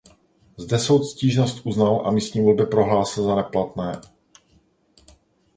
[0.57, 4.01] Zde soud stížnost uznal a místní volby prohlásil za neplatné.